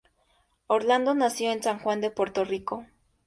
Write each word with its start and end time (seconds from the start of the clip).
Orlando 0.65 1.13
nació 1.13 1.51
en 1.51 1.61
San 1.61 1.77
Juan 1.77 2.01
de 2.01 2.09
Puerto 2.09 2.43
Rico. 2.43 2.87